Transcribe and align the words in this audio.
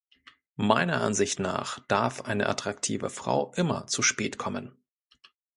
Meiner 0.55 0.99
Ansicht 1.01 1.39
nach 1.39 1.77
darf 1.81 2.21
eine 2.21 2.49
attraktive 2.49 3.11
Frau 3.11 3.53
immer 3.55 3.85
zu 3.85 4.01
spät 4.01 4.39
kommen. 4.39 4.75